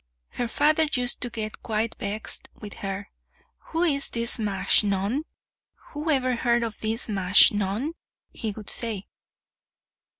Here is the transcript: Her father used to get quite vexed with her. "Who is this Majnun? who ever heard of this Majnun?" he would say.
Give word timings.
Her 0.29 0.47
father 0.47 0.87
used 0.91 1.21
to 1.21 1.29
get 1.29 1.61
quite 1.61 1.93
vexed 1.93 2.49
with 2.59 2.73
her. 2.81 3.11
"Who 3.69 3.83
is 3.83 4.09
this 4.09 4.37
Majnun? 4.39 5.25
who 5.91 6.09
ever 6.09 6.37
heard 6.37 6.63
of 6.63 6.79
this 6.79 7.05
Majnun?" 7.05 7.91
he 8.31 8.49
would 8.49 8.71
say. 8.71 9.05